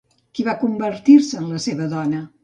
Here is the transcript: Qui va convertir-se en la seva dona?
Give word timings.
Qui 0.37 0.45
va 0.45 0.53
convertir-se 0.61 1.37
en 1.41 1.51
la 1.57 1.59
seva 1.67 1.91
dona? 1.93 2.23